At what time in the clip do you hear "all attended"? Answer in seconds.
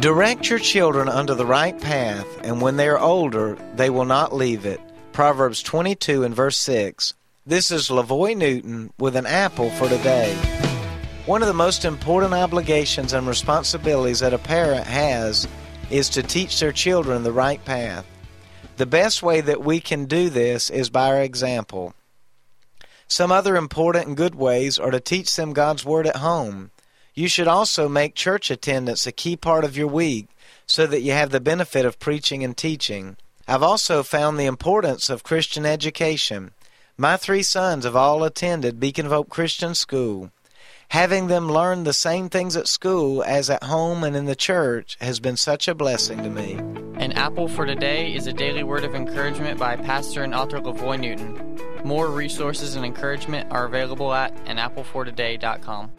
37.96-38.78